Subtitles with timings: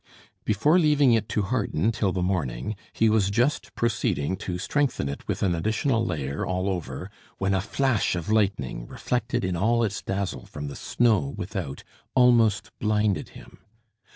[0.45, 5.27] Before leaving it to harden till the morning, he was just proceeding to strengthen it
[5.27, 10.01] with an additional layer all over, when a flash of lightning, reflected in all its
[10.01, 11.83] dazzle from the snow without,
[12.15, 13.59] almost blinded him.